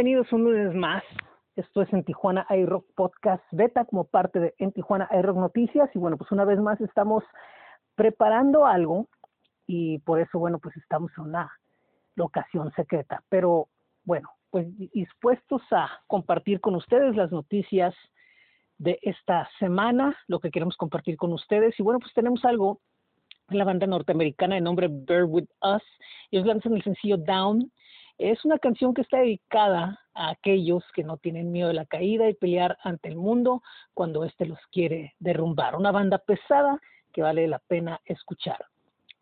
Bienvenidos 0.00 0.32
un 0.32 0.44
lunes 0.44 0.74
más. 0.74 1.04
Esto 1.56 1.82
es 1.82 1.92
en 1.92 2.04
Tijuana 2.04 2.46
iRock 2.48 2.86
Podcast 2.94 3.44
Beta 3.50 3.84
como 3.84 4.04
parte 4.04 4.40
de 4.40 4.54
en 4.56 4.72
Tijuana 4.72 5.06
iRock 5.12 5.36
Noticias. 5.36 5.90
Y 5.94 5.98
bueno, 5.98 6.16
pues 6.16 6.32
una 6.32 6.46
vez 6.46 6.58
más 6.58 6.80
estamos 6.80 7.22
preparando 7.96 8.64
algo 8.64 9.08
y 9.66 9.98
por 9.98 10.18
eso, 10.18 10.38
bueno, 10.38 10.58
pues 10.58 10.74
estamos 10.78 11.12
en 11.18 11.24
una 11.24 11.52
locación 12.14 12.72
secreta. 12.72 13.22
Pero 13.28 13.68
bueno, 14.04 14.30
pues 14.48 14.68
dispuestos 14.94 15.60
a 15.70 15.90
compartir 16.06 16.62
con 16.62 16.76
ustedes 16.76 17.14
las 17.14 17.30
noticias 17.30 17.94
de 18.78 18.98
esta 19.02 19.50
semana, 19.58 20.16
lo 20.28 20.40
que 20.40 20.50
queremos 20.50 20.78
compartir 20.78 21.18
con 21.18 21.30
ustedes. 21.34 21.78
Y 21.78 21.82
bueno, 21.82 22.00
pues 22.00 22.14
tenemos 22.14 22.42
algo 22.46 22.80
en 23.50 23.58
la 23.58 23.64
banda 23.64 23.86
norteamericana 23.86 24.54
de 24.54 24.62
nombre 24.62 24.88
Bear 24.90 25.24
With 25.24 25.50
Us. 25.60 25.82
Ellos 26.30 26.46
lanzan 26.46 26.72
el 26.72 26.82
sencillo 26.84 27.18
Down 27.18 27.70
es 28.20 28.44
una 28.44 28.58
canción 28.58 28.92
que 28.92 29.00
está 29.00 29.18
dedicada 29.18 29.98
a 30.12 30.30
aquellos 30.30 30.84
que 30.94 31.02
no 31.02 31.16
tienen 31.16 31.50
miedo 31.50 31.68
de 31.68 31.74
la 31.74 31.86
caída 31.86 32.28
y 32.28 32.34
pelear 32.34 32.76
ante 32.82 33.08
el 33.08 33.16
mundo 33.16 33.62
cuando 33.94 34.24
éste 34.24 34.44
los 34.44 34.58
quiere 34.70 35.14
derrumbar. 35.18 35.74
Una 35.74 35.90
banda 35.90 36.18
pesada 36.18 36.78
que 37.14 37.22
vale 37.22 37.48
la 37.48 37.58
pena 37.60 37.98
escuchar. 38.04 38.66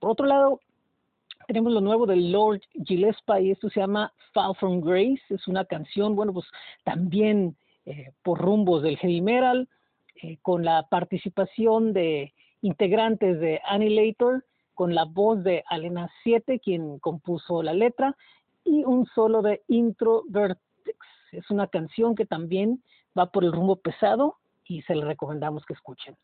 Por 0.00 0.10
otro 0.10 0.26
lado, 0.26 0.60
tenemos 1.46 1.72
lo 1.72 1.80
nuevo 1.80 2.04
del 2.04 2.32
Lord 2.32 2.62
Gillespie 2.84 3.42
y 3.42 3.50
esto 3.52 3.70
se 3.70 3.78
llama 3.78 4.12
Fall 4.32 4.56
from 4.56 4.80
Grace. 4.80 5.22
Es 5.28 5.46
una 5.46 5.64
canción, 5.64 6.16
bueno, 6.16 6.32
pues 6.32 6.46
también 6.82 7.56
eh, 7.86 8.10
por 8.24 8.40
rumbos 8.40 8.82
del 8.82 8.98
heavy 8.98 9.20
metal, 9.20 9.68
eh, 10.20 10.38
con 10.42 10.64
la 10.64 10.88
participación 10.88 11.92
de 11.92 12.34
integrantes 12.60 13.38
de 13.38 13.60
Annihilator, 13.64 14.44
con 14.74 14.94
la 14.94 15.04
voz 15.04 15.44
de 15.44 15.62
Alena 15.68 16.10
7, 16.24 16.58
quien 16.58 16.98
compuso 16.98 17.62
la 17.62 17.72
letra, 17.72 18.16
y 18.70 18.84
un 18.84 19.04
solo 19.06 19.42
de 19.42 19.62
Introvertex. 19.66 20.96
Es 21.32 21.50
una 21.50 21.66
canción 21.66 22.14
que 22.14 22.24
también 22.24 22.80
va 23.18 23.26
por 23.26 23.42
el 23.42 23.52
rumbo 23.52 23.74
pesado 23.74 24.36
y 24.64 24.82
se 24.82 24.94
le 24.94 25.04
recomendamos 25.04 25.64
que 25.66 25.72
escuchen. 25.72 26.16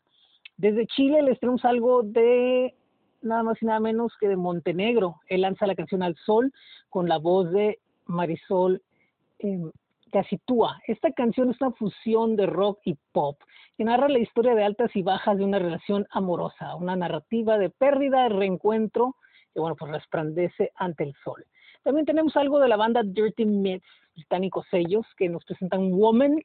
Desde 0.55 0.87
Chile 0.87 1.21
les 1.23 1.37
tenemos 1.41 1.65
algo 1.65 2.03
de 2.03 2.73
nada 3.21 3.43
más 3.43 3.61
y 3.61 3.65
nada 3.65 3.81
menos 3.81 4.13
que 4.17 4.29
de 4.29 4.37
Montenegro. 4.37 5.17
Él 5.27 5.41
lanza 5.41 5.67
la 5.67 5.75
canción 5.75 6.01
Al 6.03 6.15
Sol 6.25 6.53
con 6.89 7.09
la 7.09 7.17
voz 7.17 7.51
de 7.51 7.79
Marisol 8.05 8.81
eh, 9.39 9.59
Casitúa. 10.13 10.79
Esta 10.87 11.11
canción 11.11 11.51
es 11.51 11.59
una 11.59 11.71
fusión 11.71 12.37
de 12.37 12.45
rock 12.45 12.79
y 12.85 12.95
pop 13.11 13.37
que 13.77 13.83
narra 13.83 14.07
la 14.07 14.19
historia 14.19 14.55
de 14.55 14.63
altas 14.63 14.95
y 14.95 15.03
bajas 15.03 15.37
de 15.37 15.43
una 15.43 15.59
relación 15.59 16.07
amorosa, 16.11 16.75
una 16.75 16.95
narrativa 16.95 17.57
de 17.57 17.69
pérdida, 17.69 18.23
de 18.23 18.29
reencuentro, 18.29 19.17
que 19.53 19.59
bueno, 19.59 19.75
pues 19.75 19.91
resplandece 19.91 20.71
ante 20.75 21.03
el 21.03 21.13
sol. 21.25 21.45
También 21.87 22.05
tenemos 22.05 22.35
algo 22.35 22.59
de 22.59 22.67
la 22.67 22.75
banda 22.75 23.01
Dirty 23.01 23.45
Myths, 23.45 23.87
británicos 24.13 24.65
ellos, 24.73 25.05
que 25.15 25.29
nos 25.29 25.45
presentan 25.45 25.93
Woman. 25.93 26.43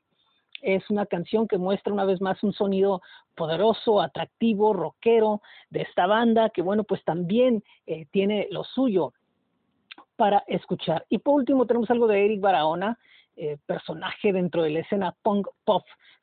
Es 0.61 0.89
una 0.89 1.05
canción 1.05 1.49
que 1.49 1.59
muestra 1.59 1.93
una 1.93 2.05
vez 2.05 2.21
más 2.21 2.41
un 2.45 2.53
sonido 2.53 3.03
poderoso, 3.35 4.01
atractivo, 4.01 4.73
rockero 4.73 5.43
de 5.69 5.81
esta 5.83 6.07
banda, 6.07 6.51
que 6.51 6.63
bueno, 6.63 6.85
pues 6.85 7.03
también 7.03 7.65
eh, 7.89 8.07
tiene 8.13 8.47
lo 8.53 8.63
suyo 8.63 9.15
para 10.15 10.45
escuchar. 10.47 11.07
Y 11.09 11.19
por 11.19 11.35
último 11.35 11.67
tenemos 11.67 11.91
algo 11.91 12.07
de 12.07 12.25
Eric 12.25 12.41
Barahona, 12.41 12.97
eh, 13.35 13.57
personaje 13.67 14.33
dentro 14.33 14.63
de 14.63 14.71
la 14.71 14.79
escena 14.79 15.13
punk 15.23 15.49
pop 15.65 15.83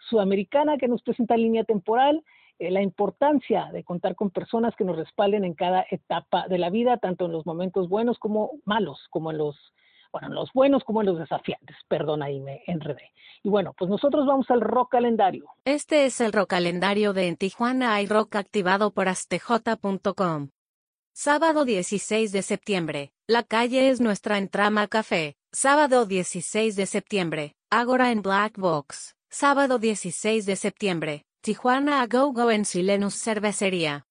sudamericana 0.09 0.78
que 0.78 0.88
nos 0.88 1.02
presenta 1.02 1.36
línea 1.36 1.66
temporal 1.66 2.23
eh, 2.60 2.72
la 2.72 2.82
importancia 2.82 3.70
de 3.72 3.84
contar 3.84 4.16
con 4.16 4.30
personas 4.30 4.76
que 4.76 4.84
nos 4.84 4.98
respalden 4.98 5.46
en 5.46 5.54
cada 5.54 5.86
etapa 5.90 6.48
de 6.48 6.58
la 6.58 6.70
vida, 6.70 6.98
tanto 6.98 7.26
en 7.26 7.32
los 7.32 7.46
momentos 7.46 7.88
buenos 7.88 8.20
como 8.20 8.52
malos, 8.66 9.08
como 9.09 9.31
en 9.31 9.38
los, 9.38 9.56
bueno, 10.12 10.28
en 10.28 10.36
los 10.36 10.52
buenos 10.53 10.84
como 10.84 11.02
en 11.02 11.08
los 11.08 11.18
desafiantes. 11.18 11.78
Perdón, 11.88 12.22
ahí 12.22 12.42
me 12.42 12.62
enredé. 12.68 13.12
Y 13.44 13.50
bueno, 13.50 13.74
pues 13.78 13.90
nosotros 13.90 14.25
vamos 14.28 14.50
al 14.52 14.59
rock 14.59 14.92
calendario. 14.92 15.46
Este 15.64 16.06
es 16.06 16.19
el 16.19 16.34
rock 16.34 16.50
calendario 16.50 17.14
de 17.14 17.28
En 17.28 17.38
Tijuana 17.38 17.96
hay 17.96 18.08
rock 18.08 18.36
activado 18.36 18.92
por 18.92 19.08
astj.com. 19.08 20.50
Sábado 21.14 21.66
16 21.66 22.31
de 22.31 22.42
septiembre. 22.42 23.12
La 23.28 23.44
calle 23.44 23.90
es 23.90 24.02
nuestra 24.02 24.38
entrama 24.38 24.88
café. 24.88 25.36
Sábado 25.52 26.06
16 26.06 26.75
de 26.75 26.86
septiembre. 26.86 27.56
Ágora 27.69 28.12
en 28.12 28.22
Black 28.22 28.58
Box. 28.58 29.16
Sábado 29.30 29.80
16 29.80 30.46
de 30.46 30.56
septiembre. 30.56 31.25
Tijuana 31.41 32.01
a 32.01 32.07
Go 32.07 32.33
Go 32.33 32.51
en 32.51 32.66
Silenus 32.66 33.16
Cervecería. 33.16 34.05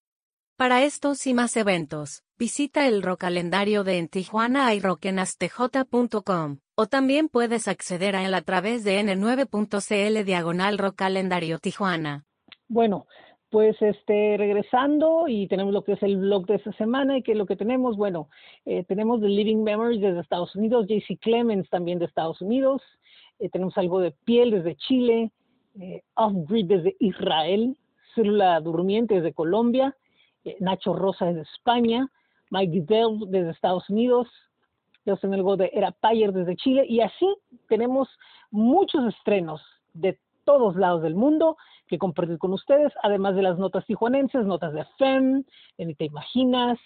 Para 0.57 0.83
estos 0.83 1.27
y 1.27 1.35
más 1.35 1.59
eventos, 1.59 2.23
visita 2.39 2.89
el 2.89 3.03
rock 3.03 3.21
calendario 3.21 3.85
de 3.85 3.99
en 3.99 4.09
Tijuana 4.09 4.73
y 4.73 4.81
rockenastj.com, 4.81 6.61
o 6.75 6.87
también 6.87 7.29
puedes 7.29 7.69
acceder 7.69 8.17
a 8.17 8.25
él 8.25 8.33
a 8.33 8.41
través 8.41 8.83
de 8.83 8.99
n9.cl 9.03 10.25
diagonal 10.25 10.79
rock 10.79 10.97
calendario 10.97 11.59
Tijuana. 11.59 12.25
Bueno, 12.67 13.05
pues 13.51 13.77
este, 13.83 14.37
regresando 14.39 15.29
y 15.29 15.49
tenemos 15.49 15.75
lo 15.75 15.85
que 15.85 15.93
es 15.93 16.03
el 16.03 16.17
blog 16.17 16.47
de 16.47 16.55
esta 16.55 16.73
semana 16.73 17.19
y 17.19 17.23
que 17.23 17.35
lo 17.35 17.45
que 17.45 17.57
tenemos, 17.57 17.99
bueno, 17.99 18.31
eh, 18.65 18.85
tenemos 18.85 19.21
The 19.21 19.29
Living 19.29 19.63
Memories 19.63 20.01
desde 20.01 20.21
Estados 20.21 20.57
Unidos, 20.57 20.87
JC 20.89 21.19
Clemens 21.21 21.69
también 21.69 21.99
de 21.99 22.07
Estados 22.07 22.41
Unidos, 22.41 22.81
eh, 23.39 23.51
tenemos 23.51 23.77
algo 23.77 24.01
de 24.01 24.13
piel 24.25 24.51
desde 24.51 24.77
Chile, 24.77 25.31
eh, 25.81 26.03
Off-Grid 26.15 26.67
desde 26.67 26.97
Israel, 27.01 27.77
Célula 28.15 28.61
Durmiente 28.61 29.15
desde 29.17 29.33
Colombia, 29.33 29.97
eh, 30.45 30.57
Nacho 30.61 30.93
Rosa 30.95 31.27
desde 31.27 31.43
España, 31.43 32.09
Mike 32.51 32.83
Dell 32.87 33.19
desde 33.29 33.51
Estados 33.51 33.89
Unidos, 33.91 34.29
yo 35.05 35.17
en 35.23 35.35
algo 35.35 35.57
de 35.57 35.71
Era 35.73 35.91
Payer 35.91 36.33
desde 36.33 36.57
Chile, 36.57 36.85
y 36.87 37.01
así 37.01 37.27
tenemos 37.69 38.09
muchos 38.51 39.07
estrenos 39.15 39.63
de 39.95 40.19
todos 40.45 40.77
lados 40.77 41.03
del 41.03 41.15
mundo 41.15 41.57
que 41.87 41.99
compartir 41.99 42.39
con 42.39 42.53
ustedes, 42.53 42.93
además 43.03 43.35
de 43.35 43.43
las 43.43 43.59
notas 43.59 43.87
tijuanenses, 43.87 44.45
notas 44.45 44.73
de 44.73 44.85
FEM, 44.99 45.45
de 45.79 45.85
Ni 45.87 45.95
Te 45.95 46.05
Imaginas, 46.05 46.79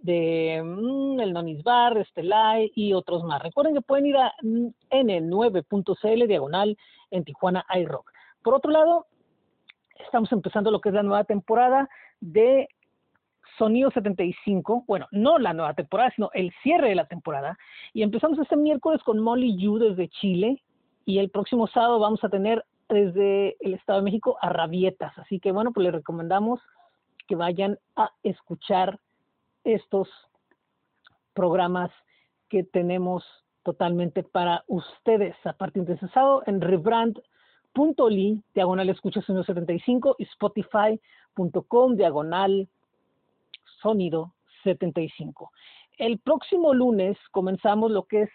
de 0.00 0.62
mm, 0.64 1.20
el 1.20 1.32
Nonis 1.32 1.62
Bar, 1.62 1.98
Estelay 1.98 2.70
y 2.74 2.92
otros 2.92 3.24
más. 3.24 3.42
Recuerden 3.42 3.74
que 3.74 3.80
pueden 3.80 4.06
ir 4.06 4.16
a 4.16 4.32
n9.cl 4.42 6.26
diagonal 6.26 6.76
en 7.10 7.24
Tijuana 7.24 7.64
iRock. 7.74 8.15
Por 8.46 8.54
otro 8.54 8.70
lado, 8.70 9.06
estamos 9.98 10.30
empezando 10.30 10.70
lo 10.70 10.80
que 10.80 10.90
es 10.90 10.94
la 10.94 11.02
nueva 11.02 11.24
temporada 11.24 11.88
de 12.20 12.68
Sonido 13.58 13.90
75, 13.90 14.84
bueno, 14.86 15.08
no 15.10 15.40
la 15.40 15.52
nueva 15.52 15.74
temporada, 15.74 16.12
sino 16.14 16.30
el 16.32 16.54
cierre 16.62 16.90
de 16.90 16.94
la 16.94 17.08
temporada. 17.08 17.58
Y 17.92 18.04
empezamos 18.04 18.38
este 18.38 18.54
miércoles 18.54 19.02
con 19.02 19.18
Molly 19.18 19.56
Yu 19.56 19.78
desde 19.78 20.08
Chile 20.10 20.62
y 21.04 21.18
el 21.18 21.30
próximo 21.30 21.66
sábado 21.66 21.98
vamos 21.98 22.22
a 22.22 22.28
tener 22.28 22.64
desde 22.88 23.56
el 23.58 23.74
Estado 23.74 23.98
de 23.98 24.04
México 24.04 24.38
a 24.40 24.48
Rabietas. 24.48 25.18
Así 25.18 25.40
que 25.40 25.50
bueno, 25.50 25.72
pues 25.72 25.82
les 25.82 25.94
recomendamos 25.94 26.60
que 27.26 27.34
vayan 27.34 27.80
a 27.96 28.12
escuchar 28.22 29.00
estos 29.64 30.08
programas 31.34 31.90
que 32.48 32.62
tenemos 32.62 33.24
totalmente 33.64 34.22
para 34.22 34.62
ustedes 34.68 35.34
a 35.44 35.54
partir 35.54 35.82
de 35.82 35.94
ese 35.94 36.06
sábado 36.10 36.44
en 36.46 36.60
Rebrand 36.60 37.20
.ly, 37.76 38.42
diagonal 38.54 38.88
escucha 38.88 39.20
sonido 39.22 39.44
75 39.44 40.16
y 40.18 40.24
spotify.com, 40.24 41.96
diagonal 41.96 42.68
sonido 43.82 44.32
75. 44.64 45.52
El 45.98 46.18
próximo 46.18 46.74
lunes 46.74 47.16
comenzamos 47.30 47.90
lo 47.90 48.04
que 48.04 48.22
es 48.22 48.30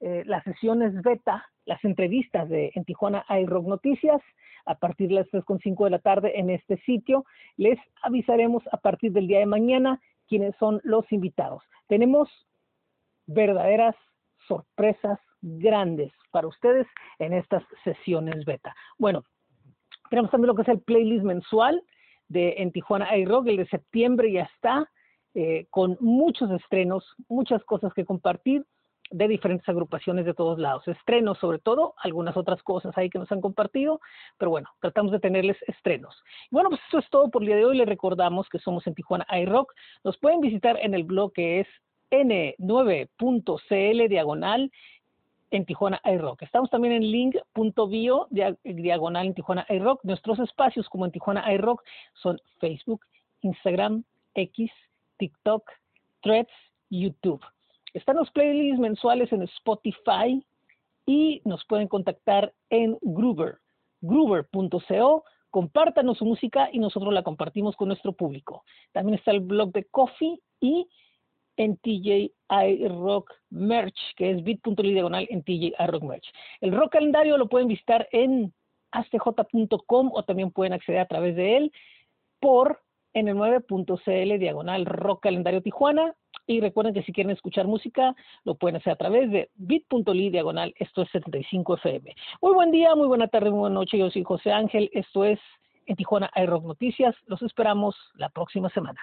eh, 0.00 0.24
las 0.26 0.44
sesiones 0.44 1.00
beta, 1.02 1.46
las 1.64 1.82
entrevistas 1.84 2.48
de 2.48 2.72
en 2.74 2.84
Tijuana 2.84 3.24
iRock 3.28 3.66
Noticias 3.66 4.20
a 4.66 4.74
partir 4.74 5.08
de 5.08 5.14
las 5.14 5.28
3.5 5.28 5.84
de 5.84 5.90
la 5.90 5.98
tarde 5.98 6.38
en 6.38 6.50
este 6.50 6.76
sitio. 6.78 7.24
Les 7.56 7.78
avisaremos 8.02 8.62
a 8.72 8.76
partir 8.76 9.12
del 9.12 9.26
día 9.26 9.38
de 9.38 9.46
mañana 9.46 10.00
quiénes 10.28 10.54
son 10.56 10.80
los 10.84 11.10
invitados. 11.12 11.62
Tenemos 11.88 12.28
verdaderas 13.26 13.94
sorpresas 14.48 15.18
grandes 15.42 16.12
para 16.30 16.46
ustedes 16.46 16.86
en 17.18 17.32
estas 17.34 17.62
sesiones 17.84 18.44
beta. 18.44 18.74
Bueno, 18.98 19.24
tenemos 20.08 20.30
también 20.30 20.48
lo 20.48 20.54
que 20.54 20.62
es 20.62 20.68
el 20.68 20.80
playlist 20.80 21.24
mensual 21.24 21.82
de 22.28 22.54
en 22.58 22.72
Tijuana 22.72 23.16
iRock, 23.16 23.48
el 23.48 23.58
de 23.58 23.66
septiembre 23.66 24.32
ya 24.32 24.42
está, 24.42 24.90
eh, 25.34 25.66
con 25.70 25.96
muchos 26.00 26.50
estrenos, 26.50 27.04
muchas 27.28 27.62
cosas 27.64 27.92
que 27.94 28.04
compartir 28.04 28.64
de 29.10 29.28
diferentes 29.28 29.68
agrupaciones 29.68 30.24
de 30.24 30.34
todos 30.34 30.58
lados. 30.58 30.86
Estrenos 30.88 31.38
sobre 31.38 31.58
todo, 31.58 31.94
algunas 31.98 32.36
otras 32.36 32.62
cosas 32.62 32.96
ahí 32.96 33.10
que 33.10 33.18
nos 33.18 33.30
han 33.30 33.40
compartido, 33.40 34.00
pero 34.38 34.50
bueno, 34.50 34.68
tratamos 34.80 35.12
de 35.12 35.20
tenerles 35.20 35.56
estrenos. 35.66 36.22
Bueno, 36.50 36.70
pues 36.70 36.80
eso 36.88 36.98
es 36.98 37.08
todo 37.10 37.30
por 37.30 37.42
el 37.42 37.48
día 37.48 37.56
de 37.56 37.64
hoy. 37.64 37.76
Les 37.76 37.88
recordamos 37.88 38.48
que 38.48 38.58
somos 38.58 38.86
en 38.86 38.94
Tijuana 38.94 39.26
iRock. 39.30 39.72
Nos 40.04 40.18
pueden 40.18 40.40
visitar 40.40 40.78
en 40.78 40.94
el 40.94 41.04
blog 41.04 41.32
que 41.32 41.60
es 41.60 41.68
n9.cl 42.10 44.08
diagonal 44.08 44.70
en 45.52 45.66
Tijuana 45.66 46.00
iRock. 46.04 46.42
Estamos 46.42 46.70
también 46.70 46.94
en 46.94 47.10
link.bio 47.10 48.26
diagonal 48.64 49.26
en 49.26 49.34
Tijuana 49.34 49.66
iRock. 49.68 50.02
Nuestros 50.02 50.38
espacios 50.40 50.88
como 50.88 51.04
en 51.04 51.12
Tijuana 51.12 51.52
iRock 51.52 51.82
son 52.14 52.40
Facebook, 52.58 53.04
Instagram, 53.42 54.02
X, 54.34 54.72
TikTok, 55.18 55.70
Threads, 56.22 56.52
YouTube. 56.90 57.44
Están 57.92 58.16
los 58.16 58.30
playlists 58.30 58.80
mensuales 58.80 59.30
en 59.32 59.42
Spotify 59.42 60.44
y 61.04 61.42
nos 61.44 61.64
pueden 61.66 61.88
contactar 61.88 62.54
en 62.70 62.96
Groover, 63.02 63.58
groover.co. 64.00 65.24
Compártanos 65.50 66.16
su 66.16 66.24
música 66.24 66.70
y 66.72 66.78
nosotros 66.78 67.12
la 67.12 67.22
compartimos 67.22 67.76
con 67.76 67.88
nuestro 67.88 68.14
público. 68.14 68.64
También 68.92 69.18
está 69.18 69.32
el 69.32 69.40
blog 69.40 69.72
de 69.72 69.84
Coffee 69.84 70.40
y 70.60 70.88
en 71.62 71.76
TJ 71.76 72.32
Rock 72.88 73.32
Merch, 73.50 74.14
que 74.16 74.30
es 74.30 74.42
bit.ly 74.42 74.92
diagonal 74.92 75.26
en 75.30 75.42
TJ 75.42 75.74
Rock 75.86 76.02
Merch. 76.02 76.32
El 76.60 76.72
rock 76.72 76.92
calendario 76.92 77.38
lo 77.38 77.48
pueden 77.48 77.68
visitar 77.68 78.08
en 78.12 78.52
astj.com 78.90 80.10
o 80.12 80.22
también 80.24 80.50
pueden 80.50 80.72
acceder 80.72 81.00
a 81.00 81.06
través 81.06 81.36
de 81.36 81.56
él 81.56 81.72
por 82.40 82.80
en 83.14 83.28
el 83.28 83.36
9.cl 83.36 84.38
diagonal 84.38 84.86
rock 84.86 85.22
calendario 85.22 85.62
Tijuana. 85.62 86.14
Y 86.46 86.60
recuerden 86.60 86.92
que 86.92 87.04
si 87.04 87.12
quieren 87.12 87.30
escuchar 87.30 87.68
música, 87.68 88.16
lo 88.44 88.56
pueden 88.56 88.76
hacer 88.76 88.92
a 88.94 88.96
través 88.96 89.30
de 89.30 89.50
bit.ly 89.54 90.30
diagonal, 90.30 90.74
esto 90.76 91.02
es 91.02 91.10
75 91.10 91.74
FM. 91.76 92.16
Muy 92.40 92.54
buen 92.54 92.72
día, 92.72 92.96
muy 92.96 93.06
buena 93.06 93.28
tarde, 93.28 93.50
muy 93.50 93.60
buena 93.60 93.74
noche. 93.74 93.96
Yo 93.96 94.10
soy 94.10 94.24
José 94.24 94.50
Ángel, 94.50 94.90
esto 94.92 95.24
es 95.24 95.38
en 95.86 95.94
Tijuana 95.94 96.30
iRock 96.34 96.64
Noticias. 96.64 97.14
Los 97.26 97.42
esperamos 97.42 97.94
la 98.14 98.28
próxima 98.28 98.70
semana. 98.70 99.00